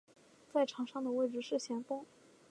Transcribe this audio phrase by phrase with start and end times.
[0.51, 2.03] 在场上的位置是前锋。